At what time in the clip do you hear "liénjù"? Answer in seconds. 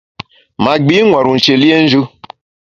1.61-2.01